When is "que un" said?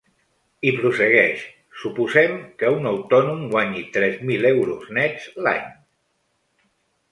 2.63-2.89